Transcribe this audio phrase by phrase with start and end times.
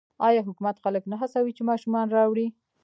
[0.27, 2.47] آیا حکومت خلک نه هڅوي چې ماشومان راوړي؟